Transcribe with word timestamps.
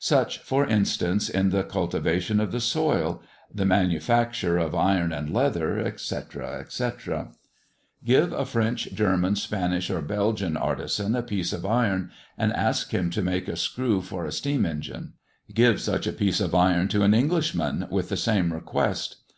Such, 0.00 0.40
for 0.40 0.66
instance, 0.66 1.30
in 1.30 1.48
the 1.48 1.62
cultivation 1.62 2.40
of 2.40 2.52
the 2.52 2.60
soil, 2.60 3.22
the 3.50 3.64
manufacture 3.64 4.58
of 4.58 4.74
iron 4.74 5.14
and 5.14 5.32
leather, 5.32 5.78
etc., 5.78 6.58
etc. 6.60 7.32
Give 8.04 8.30
a 8.34 8.44
French, 8.44 8.92
German, 8.92 9.34
Spanish, 9.36 9.88
or 9.88 10.02
Belgian 10.02 10.58
artisan 10.58 11.16
a 11.16 11.22
piece 11.22 11.54
of 11.54 11.64
iron, 11.64 12.10
and 12.36 12.52
ask 12.52 12.90
him 12.92 13.08
to 13.08 13.22
make 13.22 13.48
a 13.48 13.56
screw 13.56 14.02
for 14.02 14.26
a 14.26 14.30
steam 14.30 14.66
engine. 14.66 15.14
Give 15.54 15.76
just 15.76 15.86
such 15.86 16.06
a 16.06 16.12
piece 16.12 16.40
of 16.40 16.54
iron 16.54 16.88
to 16.88 17.02
an 17.02 17.14
Englishman, 17.14 17.86
with 17.88 18.10
the 18.10 18.18
same 18.18 18.52
request. 18.52 19.16